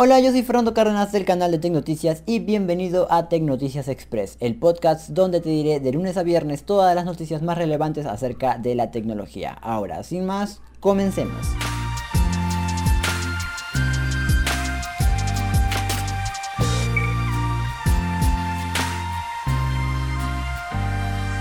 Hola, 0.00 0.20
yo 0.20 0.30
soy 0.30 0.44
Fernando 0.44 0.74
Cárdenas 0.74 1.10
del 1.10 1.24
canal 1.24 1.50
de 1.50 1.58
Tecnoticias 1.58 2.22
y 2.24 2.38
bienvenido 2.38 3.10
a 3.10 3.28
Tecnoticias 3.28 3.88
Express, 3.88 4.36
el 4.38 4.54
podcast 4.54 5.08
donde 5.08 5.40
te 5.40 5.48
diré 5.48 5.80
de 5.80 5.90
lunes 5.90 6.16
a 6.16 6.22
viernes 6.22 6.62
todas 6.62 6.94
las 6.94 7.04
noticias 7.04 7.42
más 7.42 7.58
relevantes 7.58 8.06
acerca 8.06 8.58
de 8.58 8.76
la 8.76 8.92
tecnología. 8.92 9.50
Ahora, 9.60 10.04
sin 10.04 10.24
más, 10.24 10.60
comencemos. 10.78 11.48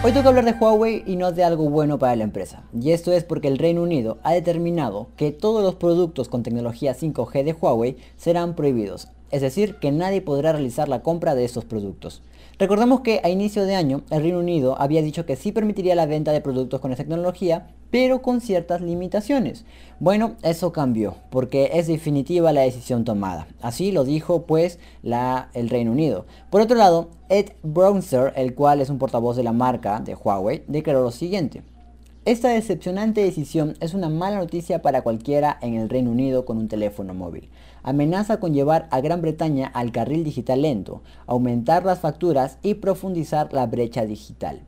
Hoy 0.04 0.12
toca 0.14 0.30
hablar 0.30 0.46
de 0.46 0.52
Huawei 0.52 1.04
y 1.08 1.16
no 1.16 1.32
de 1.32 1.44
algo 1.44 1.72
bueno 1.72 1.98
para 1.98 2.16
la 2.16 2.24
empresa. 2.24 2.62
Y 2.72 2.92
esto 2.92 3.12
es 3.14 3.24
porque 3.24 3.48
el 3.48 3.58
Reino 3.58 3.82
Unido 3.82 4.20
ha 4.22 4.32
determinado 4.32 5.08
que 5.18 5.32
todos 5.32 5.64
los 5.64 5.74
productos 5.74 6.30
con 6.30 6.44
tecnología 6.44 6.96
5G 6.96 7.44
de 7.44 7.54
Huawei 7.54 7.98
serán 8.16 8.56
prohibidos. 8.56 9.08
Es 9.32 9.42
decir, 9.42 9.76
que 9.76 9.92
nadie 9.92 10.22
podrá 10.22 10.54
realizar 10.54 10.88
la 10.88 11.02
compra 11.02 11.36
de 11.36 11.46
estos 11.46 11.66
productos. 11.66 12.22
Recordemos 12.60 13.02
que 13.02 13.22
a 13.24 13.30
inicio 13.30 13.66
de 13.66 13.76
año 13.76 14.02
el 14.10 14.24
Reino 14.24 14.40
Unido 14.40 14.76
había 14.82 15.04
dicho 15.04 15.28
que 15.28 15.36
sí 15.36 15.52
permitiría 15.52 15.94
la 15.94 16.08
venta 16.08 16.32
de 16.32 16.42
productos 16.42 16.80
con 16.82 16.92
esta 16.92 17.04
tecnología, 17.04 17.68
pero 17.92 18.24
con 18.24 18.42
ciertas 18.42 18.82
limitaciones. 18.82 19.64
Bueno, 20.00 20.38
eso 20.42 20.72
cambió, 20.72 21.16
porque 21.30 21.70
es 21.74 21.86
definitiva 21.86 22.52
la 22.54 22.62
decisión 22.62 23.06
tomada. 23.06 23.48
Así 23.62 23.92
lo 23.92 24.06
dijo 24.06 24.48
pues 24.48 24.80
la, 25.04 25.50
el 25.54 25.70
Reino 25.70 25.92
Unido. 25.92 26.26
Por 26.50 26.62
otro 26.62 26.78
lado, 26.78 27.10
Ed 27.30 27.52
Brownser, 27.62 28.34
el 28.36 28.56
cual 28.56 28.82
es 28.82 28.90
un 28.90 28.98
portavoz 28.98 29.38
de 29.38 29.44
la 29.44 29.54
marca 29.54 30.00
de 30.00 30.16
Huawei, 30.16 30.64
declaró 30.68 31.04
lo 31.04 31.12
siguiente. 31.12 31.62
Esta 32.28 32.50
decepcionante 32.50 33.24
decisión 33.24 33.78
es 33.80 33.94
una 33.94 34.10
mala 34.10 34.40
noticia 34.40 34.82
para 34.82 35.02
cualquiera 35.02 35.58
en 35.62 35.76
el 35.76 35.88
Reino 35.88 36.12
Unido 36.12 36.44
con 36.44 36.58
un 36.58 36.68
teléfono 36.68 37.14
móvil. 37.14 37.48
Amenaza 37.84 38.42
con 38.42 38.54
llevar 38.54 38.90
a 38.92 39.00
Gran 39.00 39.22
Bretaña 39.22 39.68
al 39.68 39.94
carril 39.94 40.26
digital 40.26 40.64
lento, 40.64 41.02
aumentar 41.26 41.86
las 41.86 42.00
facturas 42.00 42.58
y 42.62 42.74
profundizar 42.74 43.54
la 43.54 43.66
brecha 43.66 44.06
digital. 44.06 44.60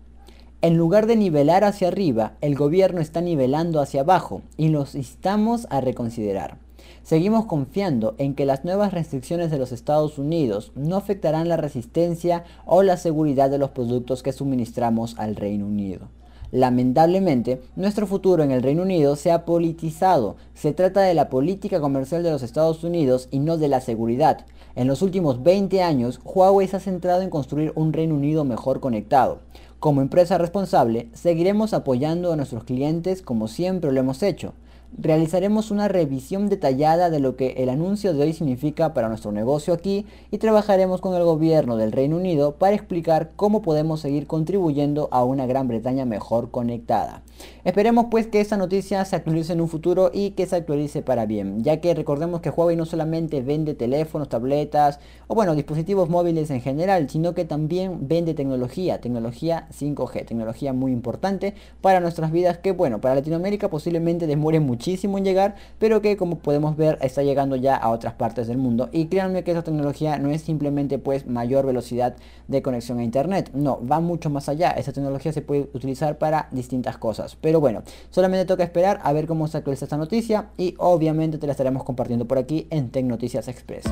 En 0.61 0.77
lugar 0.77 1.05
de 1.05 1.17
nivelar 1.17 1.65
hacia 1.65 1.89
arriba, 1.89 2.37
el 2.39 2.55
gobierno 2.55 3.01
está 3.01 3.19
nivelando 3.19 3.81
hacia 3.81 4.01
abajo 4.03 4.41
y 4.55 4.69
los 4.69 4.95
instamos 4.95 5.67
a 5.69 5.81
reconsiderar. 5.81 6.59
Seguimos 7.03 7.45
confiando 7.45 8.15
en 8.19 8.35
que 8.35 8.45
las 8.45 8.63
nuevas 8.63 8.93
restricciones 8.93 9.51
de 9.51 9.57
los 9.57 9.73
Estados 9.73 10.17
Unidos 10.17 10.71
no 10.75 10.95
afectarán 10.95 11.49
la 11.49 11.57
resistencia 11.57 12.45
o 12.65 12.83
la 12.83 12.95
seguridad 12.95 13.49
de 13.49 13.57
los 13.57 13.71
productos 13.71 14.23
que 14.23 14.31
suministramos 14.31 15.19
al 15.19 15.35
Reino 15.35 15.67
Unido. 15.67 16.07
Lamentablemente, 16.51 17.61
nuestro 17.75 18.07
futuro 18.07 18.43
en 18.43 18.49
el 18.49 18.63
Reino 18.63 18.81
Unido 18.81 19.15
se 19.15 19.31
ha 19.31 19.45
politizado. 19.45 20.35
Se 20.55 20.73
trata 20.73 21.01
de 21.01 21.13
la 21.13 21.29
política 21.29 21.79
comercial 21.79 22.23
de 22.23 22.31
los 22.31 22.41
Estados 22.41 22.83
Unidos 22.83 23.27
y 23.29 23.39
no 23.39 23.57
de 23.57 23.67
la 23.67 23.81
seguridad. 23.81 24.45
En 24.75 24.87
los 24.87 25.03
últimos 25.03 25.43
20 25.43 25.83
años, 25.83 26.19
Huawei 26.23 26.67
se 26.67 26.77
ha 26.77 26.79
centrado 26.79 27.21
en 27.21 27.29
construir 27.29 27.71
un 27.75 27.93
Reino 27.93 28.15
Unido 28.15 28.45
mejor 28.45 28.79
conectado. 28.79 29.39
Como 29.79 30.01
empresa 30.01 30.37
responsable, 30.37 31.09
seguiremos 31.13 31.73
apoyando 31.73 32.33
a 32.33 32.35
nuestros 32.35 32.63
clientes 32.63 33.21
como 33.21 33.47
siempre 33.47 33.91
lo 33.91 33.99
hemos 33.99 34.23
hecho. 34.23 34.53
Realizaremos 34.97 35.71
una 35.71 35.87
revisión 35.87 36.49
detallada 36.49 37.09
de 37.09 37.19
lo 37.19 37.35
que 37.35 37.51
el 37.57 37.69
anuncio 37.69 38.13
de 38.13 38.23
hoy 38.23 38.33
significa 38.33 38.93
para 38.93 39.07
nuestro 39.07 39.31
negocio 39.31 39.73
aquí 39.73 40.05
y 40.31 40.39
trabajaremos 40.39 40.99
con 40.99 41.15
el 41.15 41.23
gobierno 41.23 41.77
del 41.77 41.91
Reino 41.91 42.17
Unido 42.17 42.55
para 42.55 42.75
explicar 42.75 43.31
cómo 43.35 43.61
podemos 43.61 44.01
seguir 44.01 44.25
contribuyendo 44.25 45.07
a 45.11 45.23
una 45.23 45.45
Gran 45.45 45.67
Bretaña 45.67 46.05
mejor 46.05 46.49
conectada. 46.51 47.21
Esperemos 47.63 48.07
pues 48.09 48.27
que 48.27 48.41
esta 48.41 48.57
noticia 48.57 49.05
se 49.05 49.15
actualice 49.15 49.53
en 49.53 49.61
un 49.61 49.69
futuro 49.69 50.11
y 50.13 50.31
que 50.31 50.45
se 50.45 50.55
actualice 50.55 51.01
para 51.01 51.25
bien, 51.25 51.63
ya 51.63 51.79
que 51.79 51.93
recordemos 51.93 52.41
que 52.41 52.49
Huawei 52.49 52.75
no 52.75 52.85
solamente 52.85 53.41
vende 53.41 53.75
teléfonos, 53.75 54.27
tabletas 54.27 54.99
o 55.27 55.35
bueno, 55.35 55.55
dispositivos 55.55 56.09
móviles 56.09 56.49
en 56.51 56.61
general, 56.61 57.09
sino 57.09 57.33
que 57.33 57.45
también 57.45 58.07
vende 58.07 58.33
tecnología, 58.33 58.99
tecnología 58.99 59.67
5G, 59.77 60.25
tecnología 60.25 60.73
muy 60.73 60.91
importante 60.91 61.53
para 61.79 61.99
nuestras 61.99 62.31
vidas 62.31 62.57
que 62.57 62.71
bueno, 62.71 62.99
para 62.99 63.15
Latinoamérica 63.15 63.69
posiblemente 63.69 64.27
demore 64.27 64.59
muchísimo 64.79 65.17
en 65.17 65.25
llegar, 65.25 65.55
pero 65.77 66.01
que 66.01 66.15
como 66.15 66.37
podemos 66.37 66.77
ver 66.77 66.97
está 67.01 67.21
llegando 67.21 67.57
ya 67.57 67.75
a 67.75 67.89
otras 67.89 68.13
partes 68.13 68.47
del 68.47 68.57
mundo 68.57 68.87
y 68.93 69.07
créanme 69.07 69.43
que 69.43 69.51
esa 69.51 69.61
tecnología 69.61 70.17
no 70.17 70.29
es 70.29 70.41
simplemente 70.41 70.97
pues 70.99 71.27
mayor 71.27 71.65
velocidad 71.65 72.15
de 72.47 72.61
conexión 72.61 72.99
a 72.99 73.03
internet, 73.03 73.51
no, 73.53 73.85
va 73.85 73.99
mucho 73.99 74.29
más 74.29 74.47
allá, 74.47 74.71
esa 74.71 74.93
tecnología 74.93 75.33
se 75.33 75.41
puede 75.41 75.69
utilizar 75.73 76.17
para 76.17 76.47
distintas 76.51 76.97
cosas. 76.97 77.35
Pero 77.41 77.59
bueno, 77.59 77.83
solamente 78.09 78.45
toca 78.45 78.63
esperar 78.63 79.01
a 79.03 79.11
ver 79.11 79.27
cómo 79.27 79.49
se 79.49 79.57
actualiza 79.57 79.83
esta 79.83 79.97
noticia 79.97 80.47
y 80.57 80.75
obviamente 80.77 81.37
te 81.37 81.45
la 81.45 81.51
estaremos 81.51 81.83
compartiendo 81.83 82.25
por 82.25 82.37
aquí 82.37 82.67
en 82.69 82.89
Tech 82.89 83.03
Noticias 83.03 83.49
Express. 83.49 83.83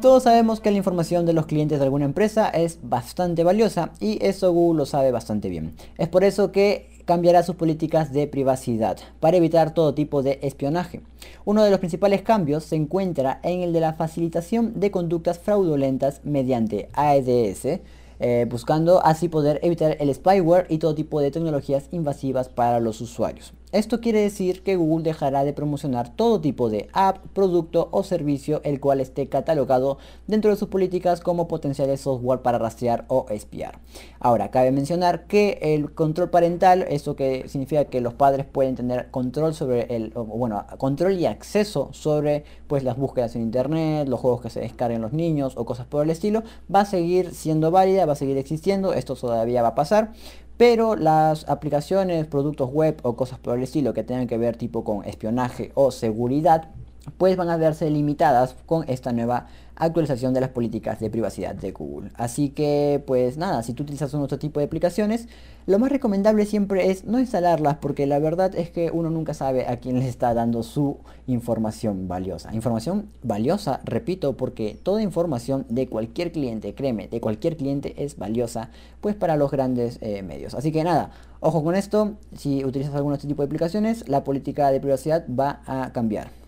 Todos 0.00 0.22
sabemos 0.22 0.60
que 0.60 0.70
la 0.70 0.76
información 0.76 1.26
de 1.26 1.32
los 1.32 1.46
clientes 1.46 1.80
de 1.80 1.84
alguna 1.84 2.04
empresa 2.04 2.48
es 2.48 2.78
bastante 2.84 3.42
valiosa 3.42 3.90
y 3.98 4.24
eso 4.24 4.52
Google 4.52 4.78
lo 4.78 4.86
sabe 4.86 5.10
bastante 5.10 5.48
bien. 5.48 5.74
Es 5.96 6.06
por 6.06 6.22
eso 6.22 6.52
que 6.52 6.97
cambiará 7.08 7.42
sus 7.42 7.56
políticas 7.56 8.12
de 8.12 8.26
privacidad 8.26 8.98
para 9.18 9.38
evitar 9.38 9.72
todo 9.72 9.94
tipo 9.94 10.22
de 10.22 10.38
espionaje. 10.42 11.00
Uno 11.46 11.64
de 11.64 11.70
los 11.70 11.78
principales 11.78 12.20
cambios 12.20 12.64
se 12.64 12.76
encuentra 12.76 13.40
en 13.42 13.62
el 13.62 13.72
de 13.72 13.80
la 13.80 13.94
facilitación 13.94 14.78
de 14.78 14.90
conductas 14.90 15.38
fraudulentas 15.38 16.20
mediante 16.24 16.90
AEDS, 16.92 17.80
eh, 18.20 18.46
buscando 18.50 19.02
así 19.02 19.30
poder 19.30 19.58
evitar 19.62 19.96
el 20.00 20.14
spyware 20.14 20.66
y 20.68 20.76
todo 20.76 20.94
tipo 20.94 21.22
de 21.22 21.30
tecnologías 21.30 21.88
invasivas 21.92 22.50
para 22.50 22.78
los 22.78 23.00
usuarios. 23.00 23.54
Esto 23.70 24.00
quiere 24.00 24.22
decir 24.22 24.62
que 24.62 24.76
Google 24.76 25.04
dejará 25.04 25.44
de 25.44 25.52
promocionar 25.52 26.08
todo 26.16 26.40
tipo 26.40 26.70
de 26.70 26.88
app, 26.94 27.18
producto 27.34 27.88
o 27.90 28.02
servicio 28.02 28.62
el 28.64 28.80
cual 28.80 28.98
esté 28.98 29.28
catalogado 29.28 29.98
dentro 30.26 30.50
de 30.50 30.56
sus 30.56 30.68
políticas 30.68 31.20
como 31.20 31.48
potenciales 31.48 32.00
software 32.00 32.40
para 32.40 32.56
rastrear 32.56 33.04
o 33.08 33.26
espiar. 33.28 33.78
Ahora, 34.20 34.50
cabe 34.50 34.72
mencionar 34.72 35.26
que 35.26 35.58
el 35.60 35.92
control 35.92 36.30
parental, 36.30 36.86
eso 36.88 37.14
que 37.14 37.46
significa 37.48 37.84
que 37.84 38.00
los 38.00 38.14
padres 38.14 38.46
pueden 38.46 38.74
tener 38.74 39.10
control 39.10 39.52
sobre 39.52 39.94
el, 39.94 40.12
bueno, 40.14 40.64
control 40.78 41.18
y 41.18 41.26
acceso 41.26 41.90
sobre 41.92 42.44
pues 42.68 42.84
las 42.84 42.96
búsquedas 42.96 43.36
en 43.36 43.42
internet, 43.42 44.08
los 44.08 44.18
juegos 44.18 44.40
que 44.40 44.48
se 44.48 44.60
descarguen 44.60 45.02
los 45.02 45.12
niños 45.12 45.58
o 45.58 45.66
cosas 45.66 45.86
por 45.86 46.04
el 46.04 46.08
estilo, 46.10 46.42
va 46.74 46.80
a 46.80 46.84
seguir 46.86 47.34
siendo 47.34 47.70
válida, 47.70 48.06
va 48.06 48.14
a 48.14 48.16
seguir 48.16 48.38
existiendo, 48.38 48.94
esto 48.94 49.14
todavía 49.14 49.60
va 49.60 49.68
a 49.68 49.74
pasar, 49.74 50.12
pero 50.58 50.96
las 50.96 51.48
aplicaciones, 51.48 52.26
productos 52.26 52.70
web 52.70 52.98
o 53.02 53.16
cosas 53.16 53.38
por 53.38 53.56
el 53.56 53.62
estilo 53.62 53.94
que 53.94 54.02
tengan 54.02 54.26
que 54.26 54.36
ver 54.36 54.56
tipo 54.56 54.84
con 54.84 55.04
espionaje 55.04 55.70
o 55.74 55.90
seguridad, 55.92 56.68
pues 57.16 57.36
van 57.36 57.48
a 57.48 57.56
verse 57.56 57.88
limitadas 57.88 58.56
con 58.66 58.84
esta 58.88 59.12
nueva 59.12 59.46
actualización 59.78 60.34
de 60.34 60.40
las 60.40 60.50
políticas 60.50 61.00
de 61.00 61.08
privacidad 61.08 61.54
de 61.54 61.72
Google. 61.72 62.10
Así 62.14 62.50
que, 62.50 63.02
pues 63.06 63.36
nada, 63.36 63.62
si 63.62 63.72
tú 63.72 63.84
utilizas 63.84 64.12
un 64.12 64.22
otro 64.22 64.38
tipo 64.38 64.60
de 64.60 64.66
aplicaciones, 64.66 65.28
lo 65.66 65.78
más 65.78 65.92
recomendable 65.92 66.46
siempre 66.46 66.90
es 66.90 67.04
no 67.04 67.20
instalarlas 67.20 67.76
porque 67.76 68.06
la 68.06 68.18
verdad 68.18 68.54
es 68.54 68.70
que 68.70 68.90
uno 68.90 69.10
nunca 69.10 69.34
sabe 69.34 69.66
a 69.66 69.76
quién 69.76 69.98
le 69.98 70.08
está 70.08 70.34
dando 70.34 70.62
su 70.62 70.96
información 71.26 72.08
valiosa. 72.08 72.54
Información 72.54 73.10
valiosa, 73.22 73.80
repito, 73.84 74.36
porque 74.36 74.78
toda 74.82 75.02
información 75.02 75.66
de 75.68 75.86
cualquier 75.86 76.32
cliente, 76.32 76.74
créeme, 76.74 77.08
de 77.08 77.20
cualquier 77.20 77.56
cliente 77.56 78.02
es 78.02 78.16
valiosa, 78.16 78.70
pues 79.00 79.14
para 79.14 79.36
los 79.36 79.50
grandes 79.50 79.98
eh, 80.00 80.22
medios. 80.22 80.54
Así 80.54 80.72
que 80.72 80.82
nada, 80.84 81.10
ojo 81.40 81.62
con 81.62 81.74
esto, 81.74 82.14
si 82.34 82.64
utilizas 82.64 82.94
algún 82.94 83.12
otro 83.12 83.28
tipo 83.28 83.42
de 83.42 83.46
aplicaciones, 83.46 84.08
la 84.08 84.24
política 84.24 84.70
de 84.70 84.80
privacidad 84.80 85.26
va 85.28 85.60
a 85.66 85.92
cambiar. 85.92 86.47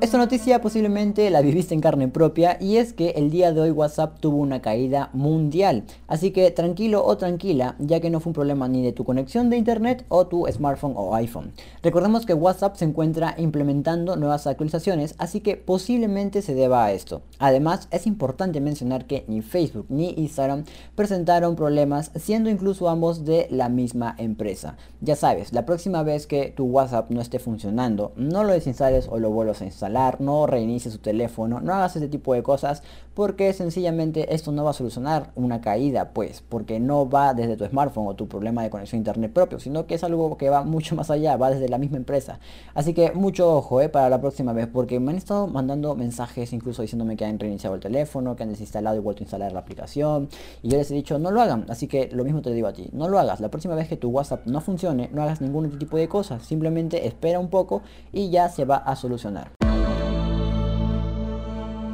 Esta 0.00 0.16
noticia 0.16 0.62
posiblemente 0.62 1.28
la 1.28 1.42
viviste 1.42 1.74
en 1.74 1.82
carne 1.82 2.08
propia 2.08 2.56
y 2.58 2.78
es 2.78 2.94
que 2.94 3.10
el 3.10 3.30
día 3.30 3.52
de 3.52 3.60
hoy 3.60 3.70
WhatsApp 3.70 4.18
tuvo 4.18 4.38
una 4.38 4.62
caída 4.62 5.10
mundial. 5.12 5.84
Así 6.08 6.30
que 6.30 6.50
tranquilo 6.50 7.04
o 7.04 7.18
tranquila, 7.18 7.76
ya 7.78 8.00
que 8.00 8.08
no 8.08 8.18
fue 8.18 8.30
un 8.30 8.34
problema 8.34 8.66
ni 8.66 8.82
de 8.82 8.94
tu 8.94 9.04
conexión 9.04 9.50
de 9.50 9.58
internet 9.58 10.06
o 10.08 10.26
tu 10.26 10.46
smartphone 10.50 10.94
o 10.96 11.14
iPhone. 11.14 11.52
Recordemos 11.82 12.24
que 12.24 12.32
WhatsApp 12.32 12.76
se 12.76 12.86
encuentra 12.86 13.34
implementando 13.36 14.16
nuevas 14.16 14.46
actualizaciones, 14.46 15.14
así 15.18 15.40
que 15.40 15.56
posiblemente 15.56 16.40
se 16.40 16.54
deba 16.54 16.82
a 16.82 16.92
esto. 16.92 17.20
Además, 17.38 17.86
es 17.90 18.06
importante 18.06 18.62
mencionar 18.62 19.04
que 19.04 19.26
ni 19.28 19.42
Facebook 19.42 19.84
ni 19.90 20.14
Instagram 20.16 20.64
presentaron 20.94 21.56
problemas, 21.56 22.10
siendo 22.14 22.48
incluso 22.48 22.88
ambos 22.88 23.26
de 23.26 23.48
la 23.50 23.68
misma 23.68 24.14
empresa. 24.16 24.78
Ya 25.02 25.14
sabes, 25.14 25.52
la 25.52 25.66
próxima 25.66 26.02
vez 26.02 26.26
que 26.26 26.54
tu 26.56 26.64
WhatsApp 26.64 27.10
no 27.10 27.20
esté 27.20 27.38
funcionando, 27.38 28.12
no 28.16 28.44
lo 28.44 28.54
desinstales 28.54 29.06
o 29.06 29.18
lo 29.18 29.28
vuelvas 29.28 29.60
a 29.60 29.66
instalar 29.66 29.89
no 30.18 30.46
reinicies 30.46 30.94
su 30.94 31.00
teléfono, 31.00 31.60
no 31.60 31.74
hagas 31.74 31.96
ese 31.96 32.08
tipo 32.08 32.34
de 32.34 32.42
cosas 32.42 32.82
porque 33.14 33.52
sencillamente 33.52 34.34
esto 34.34 34.52
no 34.52 34.64
va 34.64 34.70
a 34.70 34.72
solucionar 34.72 35.30
una 35.34 35.60
caída, 35.60 36.10
pues, 36.14 36.42
porque 36.48 36.80
no 36.80 37.08
va 37.08 37.34
desde 37.34 37.56
tu 37.56 37.66
smartphone 37.66 38.06
o 38.06 38.14
tu 38.14 38.28
problema 38.28 38.62
de 38.62 38.70
conexión 38.70 38.98
a 38.98 39.00
internet 39.00 39.32
propio, 39.32 39.60
sino 39.60 39.86
que 39.86 39.94
es 39.94 40.04
algo 40.04 40.38
que 40.38 40.48
va 40.48 40.62
mucho 40.62 40.94
más 40.94 41.10
allá, 41.10 41.36
va 41.36 41.50
desde 41.50 41.68
la 41.68 41.78
misma 41.78 41.96
empresa. 41.98 42.38
Así 42.72 42.94
que 42.94 43.12
mucho 43.12 43.54
ojo, 43.54 43.80
eh, 43.80 43.88
para 43.88 44.08
la 44.08 44.20
próxima 44.20 44.52
vez, 44.52 44.68
porque 44.68 45.00
me 45.00 45.10
han 45.10 45.18
estado 45.18 45.48
mandando 45.48 45.94
mensajes 45.96 46.52
incluso 46.52 46.82
diciéndome 46.82 47.16
que 47.16 47.24
han 47.24 47.38
reiniciado 47.38 47.74
el 47.74 47.82
teléfono, 47.82 48.36
que 48.36 48.44
han 48.44 48.48
desinstalado 48.48 48.96
y 48.96 49.00
vuelto 49.00 49.20
a 49.20 49.24
instalar 49.24 49.52
la 49.52 49.60
aplicación, 49.60 50.28
y 50.62 50.70
yo 50.70 50.78
les 50.78 50.90
he 50.90 50.94
dicho, 50.94 51.18
no 51.18 51.30
lo 51.30 51.42
hagan, 51.42 51.66
así 51.68 51.88
que 51.88 52.08
lo 52.12 52.24
mismo 52.24 52.42
te 52.42 52.52
digo 52.52 52.68
a 52.68 52.72
ti, 52.72 52.88
no 52.92 53.08
lo 53.08 53.18
hagas, 53.18 53.40
la 53.40 53.50
próxima 53.50 53.74
vez 53.74 53.88
que 53.88 53.96
tu 53.96 54.08
WhatsApp 54.08 54.46
no 54.46 54.60
funcione, 54.60 55.10
no 55.12 55.22
hagas 55.22 55.40
ningún 55.40 55.78
tipo 55.78 55.96
de 55.96 56.08
cosas, 56.08 56.44
simplemente 56.44 57.06
espera 57.06 57.38
un 57.38 57.48
poco 57.48 57.82
y 58.12 58.30
ya 58.30 58.48
se 58.48 58.64
va 58.64 58.76
a 58.76 58.96
solucionar. 58.96 59.59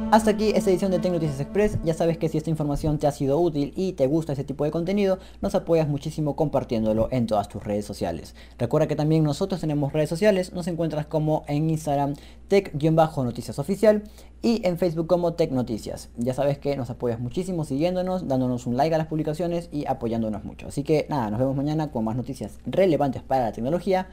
Hasta 0.09 0.31
aquí 0.31 0.53
esta 0.55 0.69
edición 0.69 0.91
de 0.91 0.99
Tecnoticias 0.99 1.41
Express. 1.41 1.77
Ya 1.83 1.93
sabes 1.93 2.17
que 2.17 2.29
si 2.29 2.37
esta 2.37 2.49
información 2.49 2.97
te 2.97 3.07
ha 3.07 3.11
sido 3.11 3.37
útil 3.39 3.73
y 3.75 3.91
te 3.91 4.07
gusta 4.07 4.31
este 4.31 4.45
tipo 4.45 4.63
de 4.63 4.71
contenido, 4.71 5.19
nos 5.41 5.53
apoyas 5.53 5.89
muchísimo 5.89 6.37
compartiéndolo 6.37 7.09
en 7.11 7.27
todas 7.27 7.49
tus 7.49 7.61
redes 7.61 7.83
sociales. 7.83 8.33
Recuerda 8.57 8.87
que 8.87 8.95
también 8.95 9.25
nosotros 9.25 9.59
tenemos 9.59 9.91
redes 9.91 10.07
sociales, 10.07 10.53
nos 10.53 10.67
encuentras 10.67 11.07
como 11.07 11.43
en 11.49 11.69
Instagram 11.69 12.13
tech-noticias 12.47 13.59
oficial 13.59 14.03
y 14.41 14.65
en 14.65 14.77
Facebook 14.77 15.07
como 15.07 15.33
Tech 15.33 15.51
Noticias. 15.51 16.09
Ya 16.15 16.33
sabes 16.33 16.57
que 16.57 16.77
nos 16.77 16.89
apoyas 16.89 17.19
muchísimo 17.19 17.65
siguiéndonos, 17.65 18.29
dándonos 18.29 18.65
un 18.65 18.77
like 18.77 18.95
a 18.95 18.97
las 18.97 19.07
publicaciones 19.07 19.67
y 19.73 19.87
apoyándonos 19.87 20.45
mucho. 20.45 20.69
Así 20.69 20.83
que 20.83 21.05
nada, 21.09 21.29
nos 21.31 21.39
vemos 21.39 21.57
mañana 21.57 21.91
con 21.91 22.05
más 22.05 22.15
noticias 22.15 22.59
relevantes 22.65 23.23
para 23.23 23.43
la 23.43 23.51
tecnología. 23.51 24.07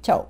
Chao. 0.00 0.28